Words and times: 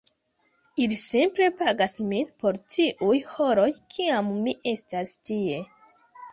Ili 0.85 0.95
simple 1.01 1.49
pagas 1.59 1.99
min 2.07 2.33
por 2.45 2.59
tiuj 2.77 3.21
horoj 3.35 3.69
kiam 3.93 4.35
mi 4.41 4.59
estas 4.77 5.17
tie. 5.31 5.65